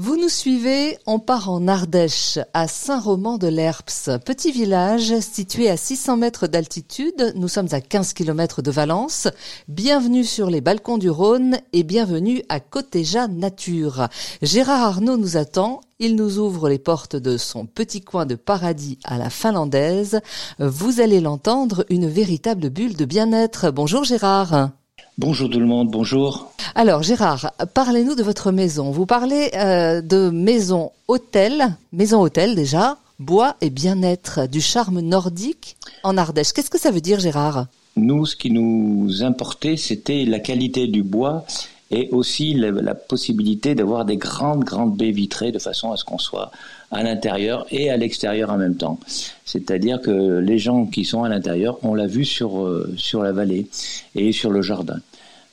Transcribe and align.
Vous 0.00 0.16
nous 0.16 0.28
suivez, 0.28 0.96
on 1.06 1.18
part 1.18 1.50
en 1.50 1.66
Ardèche, 1.66 2.38
à 2.54 2.68
Saint-Roman-de-l'Herps, 2.68 4.10
petit 4.24 4.52
village 4.52 5.18
situé 5.18 5.68
à 5.68 5.76
600 5.76 6.18
mètres 6.18 6.46
d'altitude. 6.46 7.32
Nous 7.34 7.48
sommes 7.48 7.66
à 7.72 7.80
15 7.80 8.12
km 8.12 8.62
de 8.62 8.70
Valence. 8.70 9.26
Bienvenue 9.66 10.22
sur 10.22 10.50
les 10.50 10.60
balcons 10.60 10.98
du 10.98 11.10
Rhône 11.10 11.58
et 11.72 11.82
bienvenue 11.82 12.44
à 12.48 12.60
Cotéja 12.60 13.26
Nature. 13.26 14.06
Gérard 14.40 14.84
Arnaud 14.84 15.16
nous 15.16 15.36
attend. 15.36 15.80
Il 15.98 16.14
nous 16.14 16.38
ouvre 16.38 16.68
les 16.68 16.78
portes 16.78 17.16
de 17.16 17.36
son 17.36 17.66
petit 17.66 18.00
coin 18.00 18.24
de 18.24 18.36
paradis 18.36 19.00
à 19.02 19.18
la 19.18 19.30
finlandaise. 19.30 20.20
Vous 20.60 21.00
allez 21.00 21.20
l'entendre, 21.20 21.84
une 21.90 22.06
véritable 22.06 22.70
bulle 22.70 22.94
de 22.94 23.04
bien-être. 23.04 23.72
Bonjour 23.72 24.04
Gérard. 24.04 24.70
Bonjour 25.18 25.50
tout 25.50 25.58
le 25.58 25.66
monde, 25.66 25.90
bonjour. 25.90 26.52
Alors 26.76 27.02
Gérard, 27.02 27.52
parlez-nous 27.74 28.14
de 28.14 28.22
votre 28.22 28.52
maison. 28.52 28.92
Vous 28.92 29.04
parlez 29.04 29.50
euh, 29.56 30.00
de 30.00 30.30
maison 30.30 30.92
hôtel, 31.08 31.74
maison 31.92 32.20
hôtel 32.20 32.54
déjà, 32.54 32.98
bois 33.18 33.56
et 33.60 33.68
bien-être, 33.68 34.46
du 34.46 34.60
charme 34.60 35.00
nordique 35.00 35.76
en 36.04 36.16
Ardèche. 36.16 36.52
Qu'est-ce 36.52 36.70
que 36.70 36.78
ça 36.78 36.92
veut 36.92 37.00
dire 37.00 37.18
Gérard? 37.18 37.66
Nous, 37.96 38.26
ce 38.26 38.36
qui 38.36 38.52
nous 38.52 39.24
importait, 39.24 39.76
c'était 39.76 40.24
la 40.24 40.38
qualité 40.38 40.86
du 40.86 41.02
bois 41.02 41.44
et 41.90 42.08
aussi 42.12 42.54
la, 42.54 42.94
possibilité 42.94 43.74
d'avoir 43.74 44.04
des 44.04 44.18
grandes, 44.18 44.62
grandes 44.62 44.96
baies 44.96 45.10
vitrées 45.10 45.52
de 45.52 45.58
façon 45.58 45.90
à 45.90 45.96
ce 45.96 46.04
qu'on 46.04 46.18
soit 46.18 46.50
à 46.90 47.02
l'intérieur 47.02 47.66
et 47.70 47.90
à 47.90 47.96
l'extérieur 47.96 48.50
en 48.50 48.56
même 48.56 48.76
temps. 48.76 48.98
C'est-à-dire 49.44 50.00
que 50.00 50.38
les 50.38 50.58
gens 50.58 50.86
qui 50.86 51.04
sont 51.04 51.24
à 51.24 51.28
l'intérieur, 51.28 51.78
on 51.82 51.94
l'a 51.94 52.06
vu 52.06 52.24
sur, 52.24 52.62
euh, 52.62 52.92
sur 52.96 53.22
la 53.22 53.32
vallée 53.32 53.66
et 54.14 54.32
sur 54.32 54.50
le 54.50 54.62
jardin. 54.62 55.00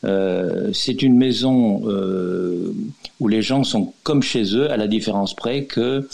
Euh, 0.06 0.70
c'est 0.74 1.02
une 1.02 1.18
maison 1.18 1.82
euh, 1.88 2.74
où 3.20 3.28
les 3.28 3.42
gens 3.42 3.64
sont 3.64 3.94
comme 4.04 4.22
chez 4.22 4.56
eux, 4.56 4.70
à 4.72 4.78
la 4.78 4.88
différence 4.88 5.34
près 5.34 5.64
que 5.64 6.08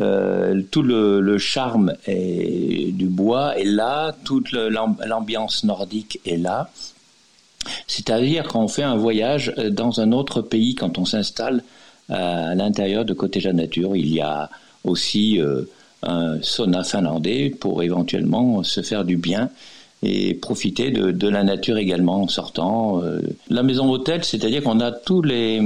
euh, 0.00 0.62
tout 0.70 0.82
le, 0.82 1.36
charme 1.38 1.94
du 2.06 3.06
bois 3.06 3.58
est 3.58 3.64
là, 3.64 4.14
toute 4.24 4.52
l'ambiance 4.52 5.64
nordique 5.64 6.20
est 6.24 6.36
là. 6.36 6.70
C'est-à-dire 7.86 8.48
qu'on 8.48 8.68
fait 8.68 8.82
un 8.82 8.96
voyage 8.96 9.52
dans 9.70 10.00
un 10.00 10.12
autre 10.12 10.42
pays 10.42 10.74
quand 10.74 10.98
on 10.98 11.04
s'installe 11.04 11.62
à 12.08 12.54
l'intérieur 12.54 13.04
de 13.04 13.14
Cotéja 13.14 13.52
Nature. 13.52 13.96
Il 13.96 14.12
y 14.12 14.20
a 14.20 14.50
aussi 14.84 15.40
un 16.02 16.42
sauna 16.42 16.84
finlandais 16.84 17.50
pour 17.50 17.82
éventuellement 17.82 18.62
se 18.62 18.82
faire 18.82 19.04
du 19.04 19.16
bien 19.16 19.50
et 20.04 20.34
profiter 20.34 20.90
de, 20.90 21.28
la 21.28 21.42
nature 21.42 21.78
également 21.78 22.22
en 22.22 22.28
sortant. 22.28 23.02
Euh, 23.02 23.20
la 23.48 23.62
maison 23.62 23.90
hôtel, 23.90 24.22
c'est-à-dire 24.22 24.62
qu'on 24.62 24.80
a 24.80 24.92
tous 24.92 25.22
les, 25.22 25.60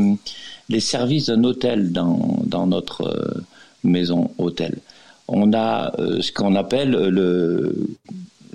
services 0.78 1.26
d'un 1.26 1.42
hôtel 1.44 1.92
dans, 1.92 2.66
notre 2.66 3.02
euh, 3.02 3.44
maison 3.82 4.30
hôtel. 4.38 4.78
On 5.26 5.52
a 5.52 5.92
euh, 5.98 6.22
ce 6.22 6.32
qu'on 6.32 6.54
appelle 6.54 6.90
le, 6.90 7.74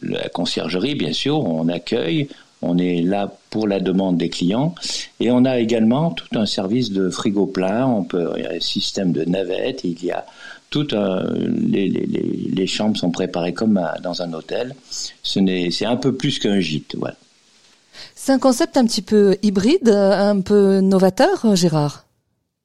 la 0.01 0.29
conciergerie, 0.29 0.95
bien 0.95 1.13
sûr, 1.13 1.39
on 1.39 1.67
accueille, 1.67 2.29
on 2.63 2.77
est 2.77 3.01
là 3.01 3.31
pour 3.49 3.67
la 3.67 3.79
demande 3.79 4.17
des 4.17 4.29
clients 4.29 4.73
et 5.19 5.31
on 5.31 5.45
a 5.45 5.59
également 5.59 6.11
tout 6.11 6.27
un 6.37 6.45
service 6.45 6.91
de 6.91 7.09
frigo 7.09 7.45
plein, 7.45 7.85
on 7.85 8.03
peut, 8.03 8.31
il 8.37 8.43
y 8.43 8.47
a 8.47 8.51
un 8.53 8.59
système 8.59 9.11
de 9.11 9.23
navette, 9.25 9.83
il 9.83 10.03
y 10.03 10.11
a 10.11 10.25
toutes 10.69 10.93
les, 10.93 11.87
les, 11.87 12.07
les, 12.07 12.67
chambres 12.67 12.97
sont 12.97 13.11
préparées 13.11 13.53
comme 13.53 13.79
dans 14.01 14.23
un 14.23 14.33
hôtel. 14.33 14.73
Ce 15.21 15.39
n'est, 15.39 15.69
c'est 15.69 15.85
un 15.85 15.97
peu 15.97 16.15
plus 16.15 16.39
qu'un 16.39 16.59
gîte, 16.59 16.95
voilà. 16.97 17.15
C'est 18.15 18.31
un 18.31 18.39
concept 18.39 18.75
un 18.77 18.85
petit 18.85 19.03
peu 19.03 19.37
hybride, 19.43 19.89
un 19.89 20.41
peu 20.41 20.79
novateur, 20.79 21.55
Gérard? 21.55 22.05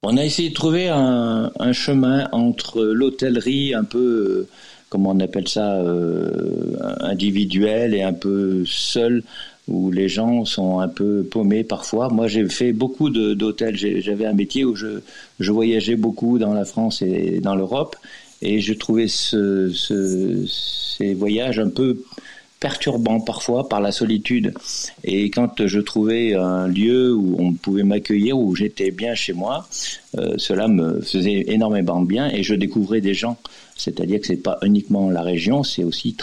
On 0.01 0.15
a 0.17 0.23
essayé 0.23 0.49
de 0.49 0.53
trouver 0.53 0.87
un, 0.87 1.51
un 1.59 1.73
chemin 1.73 2.29
entre 2.31 2.81
l'hôtellerie 2.81 3.73
un 3.73 3.83
peu, 3.83 4.47
comment 4.89 5.11
on 5.11 5.19
appelle 5.19 5.47
ça, 5.47 5.75
euh, 5.75 6.77
individuelle 7.01 7.93
et 7.93 8.01
un 8.01 8.13
peu 8.13 8.63
seule 8.65 9.23
où 9.69 9.91
les 9.91 10.09
gens 10.09 10.45
sont 10.45 10.79
un 10.79 10.87
peu 10.87 11.23
paumés 11.23 11.63
parfois. 11.63 12.09
Moi, 12.09 12.27
j'ai 12.27 12.47
fait 12.49 12.73
beaucoup 12.73 13.09
d'hôtels. 13.09 13.75
J'avais 13.75 14.25
un 14.25 14.33
métier 14.33 14.65
où 14.65 14.75
je, 14.75 15.01
voyageais 15.39 15.95
beaucoup 15.95 16.39
dans 16.39 16.53
la 16.53 16.65
France 16.65 17.01
et 17.01 17.39
dans 17.39 17.55
l'Europe, 17.55 17.95
et 18.41 18.59
je 18.59 18.73
trouvais 18.73 19.07
ce, 19.07 19.69
ce, 19.71 20.45
ces 20.47 21.13
voyages 21.13 21.59
un 21.59 21.69
peu 21.69 22.01
perturbants 22.59 23.21
parfois 23.21 23.69
par 23.69 23.79
la 23.79 23.91
solitude. 23.91 24.53
Et 25.03 25.29
quand 25.29 25.65
je 25.65 25.79
trouvais 25.79 26.33
un 26.33 26.67
lieu 26.67 27.13
où 27.13 27.35
on 27.39 27.53
pouvait 27.53 27.83
m'accueillir, 27.83 28.37
où 28.37 28.55
j'étais 28.55 28.91
bien 28.91 29.15
chez 29.15 29.33
moi, 29.33 29.67
euh, 30.17 30.35
cela 30.37 30.67
me 30.67 30.99
faisait 31.01 31.45
énormément 31.47 32.01
bien 32.01 32.29
et 32.29 32.43
je 32.43 32.55
découvrais 32.55 33.01
des 33.01 33.13
gens. 33.13 33.37
C'est-à-dire 33.77 34.19
que 34.19 34.27
c'est 34.27 34.43
pas 34.43 34.57
uniquement 34.61 35.09
la 35.09 35.21
région, 35.21 35.63
c'est 35.63 35.85
aussi 35.85 36.13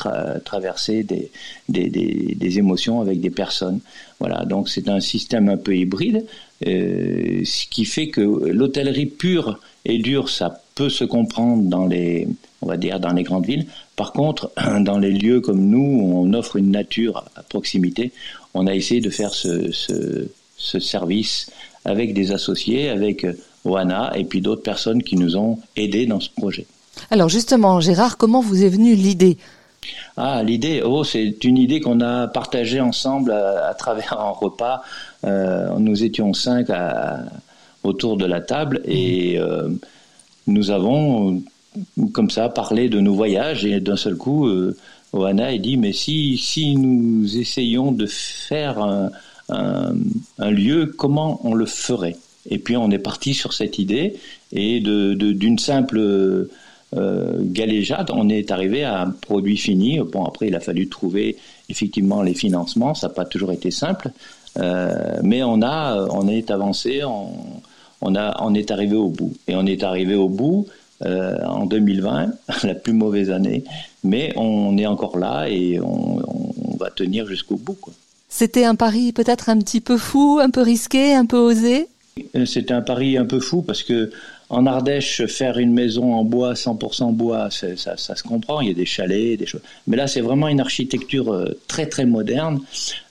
traverser 0.44 1.04
des, 1.04 1.30
des, 1.70 1.88
des, 1.88 2.34
des, 2.36 2.58
émotions 2.58 3.00
avec 3.00 3.20
des 3.20 3.30
personnes. 3.30 3.80
Voilà, 4.20 4.44
donc 4.44 4.68
c'est 4.68 4.90
un 4.90 5.00
système 5.00 5.48
un 5.48 5.56
peu 5.56 5.74
hybride, 5.74 6.26
euh, 6.66 7.42
ce 7.44 7.66
qui 7.66 7.84
fait 7.84 8.08
que 8.08 8.20
l'hôtellerie 8.20 9.06
pure 9.06 9.58
et 9.84 9.98
dure, 9.98 10.28
ça 10.28 10.62
peut 10.74 10.88
se 10.88 11.04
comprendre 11.04 11.64
dans 11.64 11.86
les, 11.86 12.28
on 12.62 12.66
va 12.66 12.76
dire, 12.76 13.00
dans 13.00 13.12
les 13.12 13.22
grandes 13.22 13.46
villes. 13.46 13.66
Par 13.96 14.12
contre, 14.12 14.52
dans 14.80 14.98
les 14.98 15.12
lieux 15.12 15.40
comme 15.40 15.66
nous, 15.66 16.00
où 16.00 16.18
on 16.18 16.32
offre 16.32 16.56
une 16.56 16.70
nature 16.70 17.24
à 17.36 17.42
proximité, 17.42 18.12
on 18.54 18.66
a 18.66 18.74
essayé 18.74 19.00
de 19.00 19.10
faire 19.10 19.34
ce, 19.34 19.70
ce, 19.70 20.28
ce 20.56 20.78
service 20.78 21.50
avec 21.84 22.14
des 22.14 22.32
associés, 22.32 22.88
avec 22.88 23.26
Oana 23.64 24.12
et 24.16 24.24
puis 24.24 24.40
d'autres 24.40 24.62
personnes 24.62 25.02
qui 25.02 25.16
nous 25.16 25.36
ont 25.36 25.58
aidés 25.76 26.06
dans 26.06 26.20
ce 26.20 26.30
projet. 26.30 26.66
Alors 27.10 27.28
justement, 27.28 27.80
Gérard, 27.80 28.16
comment 28.16 28.40
vous 28.40 28.64
est 28.64 28.68
venue 28.68 28.94
l'idée? 28.94 29.36
Ah, 30.16 30.42
l'idée, 30.42 30.82
oh, 30.84 31.04
c'est 31.04 31.44
une 31.44 31.58
idée 31.58 31.80
qu'on 31.80 32.00
a 32.00 32.26
partagée 32.26 32.80
ensemble 32.80 33.30
à, 33.32 33.74
travers 33.74 34.18
un 34.18 34.30
repas. 34.30 34.82
Euh, 35.24 35.78
nous 35.78 36.04
étions 36.04 36.32
cinq 36.34 36.68
autour 37.82 38.16
de 38.16 38.26
la 38.26 38.40
table 38.40 38.80
et 38.84 39.38
euh, 39.38 39.68
nous 40.46 40.70
avons, 40.70 41.42
comme 42.12 42.30
ça, 42.30 42.48
parlé 42.48 42.88
de 42.88 43.00
nos 43.00 43.14
voyages 43.14 43.64
et 43.64 43.80
d'un 43.80 43.96
seul 43.96 44.16
coup, 44.16 44.46
euh, 44.46 44.76
Oana 45.12 45.46
a 45.46 45.58
dit, 45.58 45.76
mais 45.76 45.92
si, 45.92 46.36
si 46.36 46.76
nous 46.76 47.36
essayons 47.36 47.92
de 47.92 48.06
faire 48.06 48.78
un, 48.78 49.10
un, 49.48 50.50
lieu, 50.50 50.86
comment 50.86 51.40
on 51.44 51.54
le 51.54 51.66
ferait? 51.66 52.16
Et 52.48 52.58
puis 52.58 52.76
on 52.76 52.90
est 52.90 52.98
parti 52.98 53.34
sur 53.34 53.52
cette 53.52 53.78
idée 53.78 54.16
et 54.52 54.80
d'une 54.80 55.14
de, 55.14 55.32
d'une 55.32 55.58
simple 55.58 56.48
euh, 56.94 57.38
galéjade, 57.42 58.10
on 58.12 58.28
est 58.28 58.50
arrivé 58.50 58.84
à 58.84 59.02
un 59.02 59.10
produit 59.10 59.56
fini. 59.56 59.98
Bon, 59.98 60.24
après, 60.24 60.48
il 60.48 60.54
a 60.54 60.60
fallu 60.60 60.88
trouver 60.88 61.36
effectivement 61.68 62.22
les 62.22 62.34
financements. 62.34 62.94
Ça 62.94 63.08
n'a 63.08 63.14
pas 63.14 63.24
toujours 63.24 63.52
été 63.52 63.70
simple, 63.70 64.10
euh, 64.10 64.45
mais 65.22 65.42
on 65.42 65.62
a, 65.62 66.06
on 66.10 66.28
est 66.28 66.50
avancé, 66.50 67.04
on, 67.04 67.28
on, 68.00 68.14
a, 68.14 68.42
on 68.42 68.54
est 68.54 68.70
arrivé 68.70 68.96
au 68.96 69.08
bout. 69.08 69.34
Et 69.48 69.56
on 69.56 69.66
est 69.66 69.82
arrivé 69.82 70.14
au 70.14 70.28
bout 70.28 70.66
euh, 71.04 71.36
en 71.44 71.66
2020, 71.66 72.30
la 72.64 72.74
plus 72.74 72.92
mauvaise 72.92 73.30
année, 73.30 73.64
mais 74.02 74.32
on 74.36 74.78
est 74.78 74.86
encore 74.86 75.18
là 75.18 75.46
et 75.46 75.78
on, 75.80 76.22
on 76.26 76.76
va 76.78 76.90
tenir 76.90 77.26
jusqu'au 77.26 77.56
bout. 77.56 77.76
C'était 78.28 78.64
un 78.64 78.74
pari 78.74 79.12
peut-être 79.12 79.48
un 79.50 79.58
petit 79.58 79.80
peu 79.80 79.98
fou, 79.98 80.38
un 80.42 80.50
peu 80.50 80.62
risqué, 80.62 81.14
un 81.14 81.26
peu 81.26 81.36
osé? 81.36 81.88
Euh, 82.34 82.46
c'était 82.46 82.72
un 82.72 82.80
pari 82.80 83.18
un 83.18 83.26
peu 83.26 83.40
fou 83.40 83.62
parce 83.62 83.82
que 83.82 84.10
en 84.48 84.66
Ardèche, 84.66 85.26
faire 85.26 85.58
une 85.58 85.72
maison 85.72 86.14
en 86.14 86.22
bois, 86.22 86.52
100% 86.52 87.12
bois, 87.12 87.48
ça, 87.50 87.96
se 87.96 88.22
comprend. 88.22 88.60
Il 88.60 88.68
y 88.68 88.70
a 88.70 88.74
des 88.74 88.86
chalets, 88.86 89.38
des 89.38 89.46
choses. 89.46 89.62
Mais 89.88 89.96
là, 89.96 90.06
c'est 90.06 90.20
vraiment 90.20 90.46
une 90.46 90.60
architecture 90.60 91.32
euh, 91.32 91.58
très 91.66 91.86
très 91.86 92.06
moderne, 92.06 92.60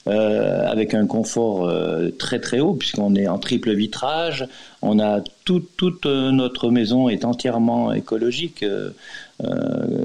euh, 0.06 0.66
avec 0.66 0.94
un 0.94 1.06
confort 1.06 1.68
euh, 1.68 2.08
très 2.10 2.40
très 2.40 2.60
haut, 2.60 2.72
puisqu'on 2.72 3.14
est 3.14 3.28
en 3.28 3.38
triple 3.38 3.74
vitrage. 3.74 4.46
On 4.80 4.98
a 4.98 5.20
toute 5.44 6.06
notre 6.06 6.70
maison 6.70 7.08
est 7.08 7.24
entièrement 7.24 7.92
écologique, 7.92 8.64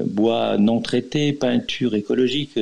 bois 0.05 0.57
non 0.57 0.81
traité, 0.81 1.33
peinture 1.33 1.95
écologique, 1.95 2.59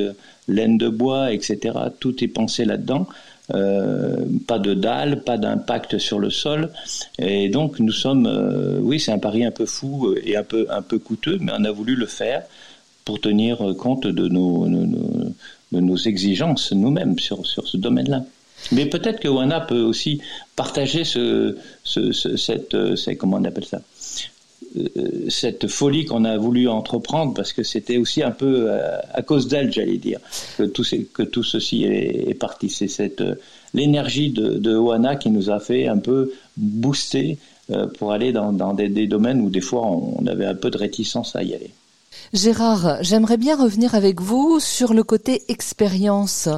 laine 0.48 0.78
de 0.78 0.88
bois, 0.88 1.32
etc. 1.32 1.78
Tout 1.98 2.22
est 2.24 2.28
pensé 2.28 2.64
là-dedans. 2.64 3.06
Euh, 3.54 4.24
pas 4.46 4.58
de 4.58 4.74
dalle, 4.74 5.22
pas 5.24 5.38
d'impact 5.38 5.98
sur 5.98 6.18
le 6.18 6.30
sol. 6.30 6.70
Et 7.18 7.48
donc 7.48 7.78
nous 7.80 7.92
sommes, 7.92 8.26
euh, 8.26 8.78
oui, 8.80 9.00
c'est 9.00 9.12
un 9.12 9.18
pari 9.18 9.44
un 9.44 9.50
peu 9.50 9.66
fou 9.66 10.14
et 10.22 10.36
un 10.36 10.44
peu, 10.44 10.66
un 10.70 10.82
peu 10.82 10.98
coûteux, 10.98 11.38
mais 11.40 11.52
on 11.56 11.64
a 11.64 11.70
voulu 11.70 11.96
le 11.96 12.06
faire 12.06 12.42
pour 13.04 13.20
tenir 13.20 13.58
compte 13.78 14.06
de 14.06 14.28
nos, 14.28 14.66
de 14.68 15.80
nos 15.80 15.96
exigences 15.96 16.72
nous-mêmes 16.72 17.18
sur, 17.18 17.46
sur 17.46 17.66
ce 17.66 17.76
domaine-là. 17.76 18.24
Mais 18.72 18.86
peut-être 18.86 19.20
que 19.20 19.28
Wana 19.28 19.60
peut 19.60 19.80
aussi 19.80 20.20
partager 20.54 21.04
ce, 21.04 21.56
ce, 21.82 22.12
ce 22.12 22.36
cette, 22.36 22.76
comment 23.16 23.38
on 23.38 23.44
appelle 23.44 23.64
ça, 23.64 23.78
euh, 23.78 23.80
cette 25.28 25.66
folie 25.68 26.04
qu'on 26.04 26.24
a 26.24 26.36
voulu 26.36 26.68
entreprendre 26.68 27.34
parce 27.34 27.52
que 27.52 27.62
c'était 27.62 27.96
aussi 27.96 28.22
un 28.22 28.30
peu 28.30 28.70
euh, 28.70 28.98
à, 29.12 29.22
cause 29.22 29.48
d'elle, 29.48 29.72
j'allais 29.72 29.96
dire, 29.96 30.20
que 30.58 30.62
tout, 30.64 31.42
ceci 31.42 31.84
est, 31.84 32.38
parti. 32.38 32.68
C'est 32.68 32.88
cette 32.88 33.20
euh, 33.20 33.34
l'énergie 33.74 34.30
de, 34.30 34.58
de 34.58 34.76
Oana 34.76 35.16
qui 35.16 35.30
nous 35.30 35.50
a 35.50 35.60
fait 35.60 35.86
un 35.86 35.98
peu 35.98 36.32
booster 36.56 37.38
pour 37.98 38.10
aller 38.10 38.32
dans, 38.32 38.74
des, 38.74 39.06
domaines 39.06 39.40
où 39.40 39.48
des 39.48 39.60
fois 39.60 39.86
on 39.86 40.26
avait 40.26 40.46
un 40.46 40.56
peu 40.56 40.70
de 40.70 40.76
réticence 40.76 41.36
à 41.36 41.44
y 41.44 41.54
aller. 41.54 41.70
Gérard, 42.32 42.98
j'aimerais 43.02 43.36
bien 43.36 43.56
revenir 43.56 43.94
avec 43.94 44.20
vous 44.20 44.58
sur 44.60 44.92
le 44.92 45.04
côté 45.04 45.42
expérience. 45.48 46.48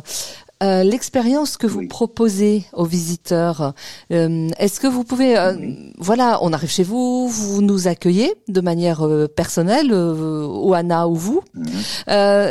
Euh, 0.62 0.85
l'expérience 0.85 1.56
que 1.56 1.67
vous 1.67 1.88
proposez 1.88 2.64
aux 2.73 2.85
visiteurs, 2.85 3.75
euh, 4.12 4.49
est-ce 4.59 4.79
que 4.79 4.87
vous 4.87 5.03
pouvez, 5.03 5.37
euh, 5.37 5.55
voilà, 5.99 6.38
on 6.43 6.53
arrive 6.53 6.70
chez 6.70 6.85
vous, 6.85 7.26
vous 7.29 7.62
nous 7.62 7.88
accueillez 7.88 8.32
de 8.49 8.61
manière 8.61 9.06
personnelle, 9.35 9.93
Oana 9.93 11.09
ou 11.09 11.17
vous, 11.17 11.43
mhm. 11.55 11.64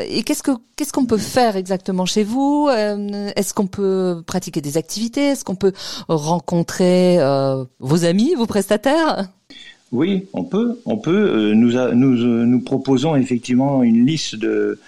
et 0.10 0.24
qu'est-ce 0.24 0.44
que 0.44 0.52
qu'est-ce 0.75 0.94
qu'on 0.94 1.06
peut 1.06 1.18
faire 1.18 1.56
exactement 1.56 2.06
chez 2.06 2.24
vous? 2.24 2.69
Est-ce 2.69 3.54
qu'on 3.54 3.68
peut 3.68 4.24
pratiquer 4.25 4.62
des 4.62 4.78
activités? 4.78 5.28
Est-ce 5.30 5.46
qu'on 5.46 5.56
peut 5.56 5.74
rencontrer 6.08 7.19
vos 7.80 8.06
amis, 8.06 8.34
vos 8.36 8.48
prestataires? 8.48 9.28
Oui, 9.91 10.25
on 10.33 10.43
peut, 10.43 10.79
on 10.85 10.97
peut. 10.97 11.53
nous, 11.53 11.71
nous, 11.93 12.45
nous 12.45 12.61
proposons 12.61 13.15
effectivement 13.15 13.83
une 13.83 14.05
liste 14.05 14.35
de, 14.35 14.79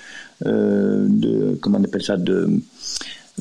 de 0.45 1.57
comment 1.61 1.79
on 1.79 1.83
appelle 1.83 2.03
ça, 2.03 2.17
de 2.17 2.61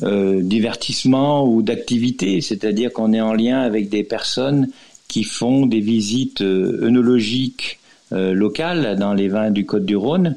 euh, 0.01 0.41
divertissement 0.41 1.47
ou 1.47 1.61
d'activité, 1.61 2.41
c'est-à-dire 2.41 2.91
qu'on 2.91 3.13
est 3.13 3.21
en 3.21 3.33
lien 3.33 3.61
avec 3.61 3.89
des 3.89 4.03
personnes 4.03 4.69
qui 5.07 5.23
font 5.23 5.67
des 5.67 5.81
visites 5.81 6.41
euh, 6.41 6.79
œnologiques 6.81 7.79
euh, 7.79 7.82
locales 8.13 8.97
dans 8.97 9.13
les 9.13 9.27
vins 9.27 9.51
du 9.51 9.65
Côte 9.65 9.85
du 9.85 9.95
Rhône, 9.95 10.35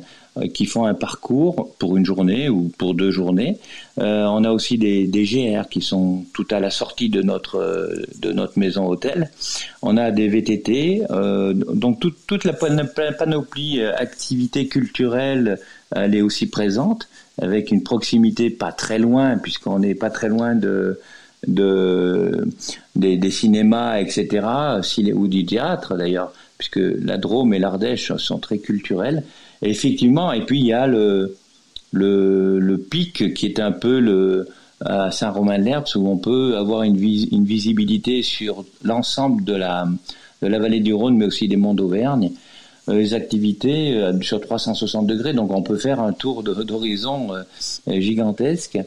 qui 0.52 0.66
font 0.66 0.84
un 0.84 0.94
parcours 0.94 1.74
pour 1.78 1.96
une 1.96 2.04
journée 2.04 2.50
ou 2.50 2.70
pour 2.76 2.94
deux 2.94 3.10
journées. 3.10 3.58
on 3.96 4.44
a 4.44 4.50
aussi 4.50 4.76
des, 4.76 5.06
GR 5.06 5.68
qui 5.68 5.80
sont 5.80 6.24
tout 6.34 6.46
à 6.50 6.60
la 6.60 6.70
sortie 6.70 7.08
de 7.08 7.22
notre 7.22 7.90
de 8.20 8.32
notre 8.32 8.58
maison 8.58 8.86
hôtel. 8.86 9.30
On 9.82 9.96
a 9.96 10.10
des 10.10 10.28
VTT, 10.28 11.04
donc 11.72 12.02
toute 12.26 12.44
la 12.44 12.52
panoplie 12.52 13.82
activité 13.82 14.68
culturelle, 14.68 15.58
elle 15.94 16.14
est 16.14 16.22
aussi 16.22 16.48
présente 16.48 17.08
avec 17.40 17.70
une 17.70 17.82
proximité 17.82 18.50
pas 18.50 18.72
très 18.72 18.98
loin, 18.98 19.36
puisqu'on 19.38 19.78
n'est 19.78 19.94
pas 19.94 20.10
très 20.10 20.28
loin 20.28 20.54
de, 20.54 20.98
de 21.46 22.46
des, 22.94 23.16
des 23.16 23.30
cinémas, 23.30 23.98
etc., 24.00 24.46
ou 25.14 25.28
du 25.28 25.44
théâtre 25.44 25.96
d'ailleurs, 25.96 26.32
puisque 26.58 26.80
la 26.80 27.18
Drôme 27.18 27.54
et 27.54 27.58
l'Ardèche 27.58 28.14
sont 28.16 28.38
très 28.38 28.58
culturels. 28.58 29.22
Et 29.62 29.70
effectivement, 29.70 30.32
et 30.32 30.44
puis 30.44 30.60
il 30.60 30.66
y 30.66 30.72
a 30.72 30.86
le, 30.86 31.36
le, 31.92 32.58
le 32.58 32.78
pic 32.78 33.34
qui 33.34 33.46
est 33.46 33.60
un 33.60 33.72
peu 33.72 34.00
le 34.00 34.48
à 34.84 35.10
Saint-Romain-de-Lerps 35.10 35.96
où 35.96 36.08
on 36.08 36.18
peut 36.18 36.56
avoir 36.56 36.82
une, 36.82 36.96
une 36.96 37.44
visibilité 37.44 38.22
sur 38.22 38.64
l'ensemble 38.82 39.44
de 39.44 39.54
la, 39.54 39.88
de 40.42 40.46
la 40.46 40.58
vallée 40.58 40.80
du 40.80 40.92
Rhône, 40.92 41.16
mais 41.16 41.24
aussi 41.24 41.48
des 41.48 41.56
monts 41.56 41.74
d'Auvergne. 41.74 42.32
Euh, 42.88 42.94
les 42.94 43.14
activités 43.14 43.94
euh, 43.94 44.12
sur 44.20 44.40
360 44.40 45.06
degrés, 45.06 45.32
donc 45.32 45.50
on 45.50 45.62
peut 45.62 45.76
faire 45.76 46.00
un 46.00 46.12
tour 46.12 46.42
d'horizon 46.42 47.34
euh, 47.34 48.00
gigantesque 48.00 48.78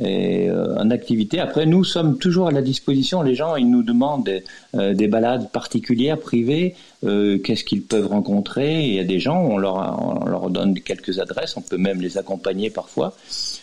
et, 0.00 0.50
en 0.50 0.90
activité. 0.90 1.40
Après, 1.40 1.66
nous 1.66 1.84
sommes 1.84 2.18
toujours 2.18 2.48
à 2.48 2.50
la 2.50 2.62
disposition. 2.62 3.22
Les 3.22 3.34
gens, 3.34 3.56
ils 3.56 3.68
nous 3.68 3.82
demandent 3.82 4.24
des, 4.24 4.94
des 4.94 5.08
balades 5.08 5.50
particulières, 5.50 6.18
privées. 6.18 6.74
Qu'est-ce 7.02 7.64
qu'ils 7.64 7.82
peuvent 7.82 8.06
rencontrer? 8.06 8.86
Il 8.86 8.94
y 8.94 8.98
a 8.98 9.04
des 9.04 9.18
gens, 9.18 9.42
on 9.42 9.58
leur 9.58 10.50
donne 10.50 10.78
quelques 10.80 11.18
adresses. 11.18 11.56
On 11.56 11.62
peut 11.62 11.76
même 11.76 12.00
les 12.00 12.18
accompagner 12.18 12.70
parfois. 12.70 13.14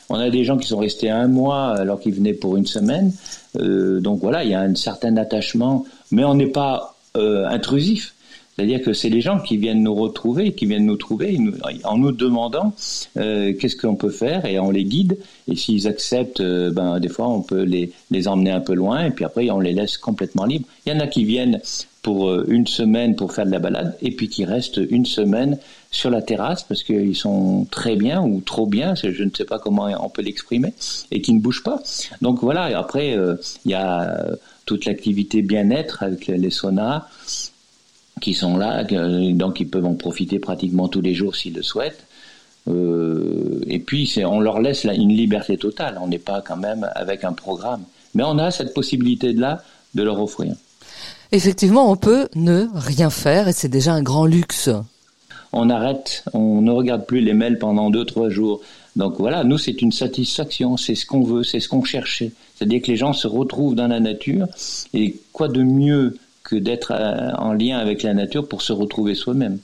On 0.10 0.16
a 0.16 0.30
des 0.30 0.44
gens 0.44 0.58
qui 0.58 0.68
sont 0.68 0.78
restés 0.78 1.10
un 1.10 1.28
mois 1.28 1.72
alors 1.78 2.00
qu'ils 2.00 2.14
venaient 2.14 2.34
pour 2.34 2.58
une 2.58 2.66
semaine. 2.66 3.12
donc 3.56 4.20
voilà, 4.22 4.44
il 4.44 4.52
y 4.52 4.56
a 4.56 4.62
un 4.62 4.76
certain 4.76 5.16
attachement, 5.18 5.86
mais 6.12 6.24
on 6.24 6.36
n'est 6.36 6.48
pas 6.48 6.96
intrusif. 7.16 8.16
C'est-à-dire 8.56 8.82
que 8.82 8.94
c'est 8.94 9.10
les 9.10 9.20
gens 9.20 9.40
qui 9.40 9.58
viennent 9.58 9.84
nous 9.84 9.96
retrouver, 9.96 10.54
qui 10.54 10.66
viennent 10.66 10.86
nous 10.86 10.96
trouver 10.96 11.38
en 11.84 11.98
nous 11.98 12.12
demandant 12.14 12.74
euh, 13.18 13.54
qu'est-ce 13.54 13.76
qu'on 13.76 13.96
peut 13.96 14.10
faire 14.10 14.46
et 14.46 14.60
on 14.60 14.72
les 14.72 14.86
guide. 14.86 15.18
Et 15.50 15.56
s'ils 15.56 15.88
acceptent, 15.88 16.40
euh, 16.40 16.72
ben, 16.72 17.00
des 17.00 17.10
fois 17.10 17.28
on 17.28 17.42
peut 17.42 17.64
les, 17.64 17.92
les 18.12 18.28
emmener 18.28 18.52
un 18.52 18.62
peu 18.62 18.74
loin 18.74 19.06
et 19.06 19.12
puis 19.12 19.26
après 19.26 19.50
on 19.50 19.60
les 19.60 19.74
laisse 19.74 19.98
complètement 19.98 20.46
libres. 20.46 20.68
Il 20.86 20.94
y 20.94 20.96
en 20.96 21.02
a 21.02 21.08
qui 21.08 21.26
viennent 21.26 21.60
pour 22.02 22.30
euh, 22.30 22.46
une 22.48 22.66
semaine 22.66 23.18
pour 23.18 23.34
faire 23.34 23.46
de 23.46 23.52
la 23.52 23.60
balade 23.60 23.98
et 24.02 24.12
puis 24.12 24.30
qui 24.30 24.46
restent 24.46 24.80
une 24.90 25.06
semaine 25.06 25.58
sur 25.92 26.10
la 26.10 26.22
terrasse 26.22 26.64
parce 26.64 26.84
qu'ils 26.84 27.16
sont 27.16 27.68
très 27.72 27.98
bien 27.98 28.24
ou 28.24 28.40
trop 28.40 28.68
bien, 28.68 28.96
je 28.96 29.24
ne 29.24 29.32
sais 29.36 29.46
pas 29.46 29.60
comment 29.60 29.90
on 30.00 30.10
peut 30.10 30.22
l'exprimer, 30.22 30.74
et 31.12 31.22
qui 31.22 31.34
ne 31.34 31.40
bougent 31.40 31.64
pas. 31.64 31.82
Donc 32.22 32.40
voilà, 32.42 32.70
et 32.70 32.74
après 32.74 33.18
il 33.66 33.72
y 33.72 33.74
a 33.74 34.26
toute 34.66 34.86
l'activité 34.86 35.42
bien-être 35.42 36.04
avec 36.04 36.28
les 36.28 36.50
saunas, 36.50 37.08
qui 38.22 38.34
sont 38.34 38.58
là, 38.58 38.84
donc 38.84 39.60
ils 39.60 39.68
peuvent 39.68 39.86
en 39.86 39.96
profiter 39.96 40.40
pratiquement 40.40 40.88
tous 40.88 41.02
les 41.02 41.14
jours 41.14 41.36
s'ils 41.36 41.54
le 41.54 41.62
souhaitent. 41.62 42.06
Euh, 42.68 43.62
et 43.68 43.80
puis 43.80 44.12
on 44.26 44.40
leur 44.40 44.60
laisse 44.60 44.86
une 44.86 45.10
liberté 45.10 45.58
totale. 45.58 46.00
On 46.02 46.08
n'est 46.08 46.18
pas 46.18 46.42
quand 46.42 46.58
même 46.58 46.90
avec 46.96 47.24
un 47.24 47.34
programme, 47.34 47.84
mais 48.14 48.24
on 48.24 48.38
a 48.38 48.52
cette 48.52 48.74
possibilité 48.74 49.34
de 49.34 49.42
là 49.42 49.64
de 49.94 50.04
leur 50.04 50.20
offrir. 50.20 50.56
Effectivement, 51.32 51.92
on 51.92 51.96
peut 51.96 52.28
ne 52.36 52.68
rien 52.74 53.10
faire 53.10 53.48
et 53.48 53.54
c'est 53.54 53.70
déjà 53.70 53.94
un 53.94 54.02
grand 54.02 54.26
luxe. 54.26 54.70
On 55.52 55.70
arrête, 55.70 56.24
on 56.34 56.62
ne 56.62 56.72
regarde 56.72 57.06
plus 57.06 57.22
les 57.22 57.34
mails 57.34 57.60
pendant 57.60 57.90
deux 57.90 58.06
trois 58.06 58.30
jours. 58.30 58.62
Donc 58.96 59.16
voilà, 59.20 59.44
nous 59.44 59.58
c'est 59.58 59.82
une 59.82 59.92
satisfaction, 59.92 60.78
c'est 60.78 60.96
ce 60.96 61.06
qu'on 61.06 61.22
veut, 61.22 61.44
c'est 61.44 61.60
ce 61.60 61.70
qu'on 61.70 61.84
cherchait. 61.84 62.32
C'est-à-dire 62.56 62.82
que 62.82 62.88
les 62.88 62.98
gens 62.98 63.14
se 63.14 63.28
retrouvent 63.28 63.76
dans 63.76 63.88
la 63.88 64.00
nature 64.00 64.48
et 64.94 65.16
quoi 65.34 65.48
de 65.48 65.62
mieux 65.64 66.18
que 66.46 66.56
d'être 66.56 66.92
euh, 66.92 67.32
en 67.38 67.54
lien 67.54 67.78
avec 67.78 68.04
la 68.04 68.14
nature 68.14 68.48
pour 68.48 68.62
se 68.62 68.72
retrouver 68.72 69.16
soi-même. 69.16 69.60